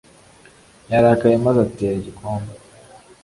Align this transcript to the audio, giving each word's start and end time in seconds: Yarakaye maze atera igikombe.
Yarakaye 0.91 1.35
maze 1.45 1.59
atera 1.67 1.95
igikombe. 1.97 2.53